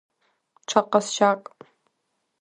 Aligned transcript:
Ҽа 0.67 0.79
ҟазшьак… 0.91 1.41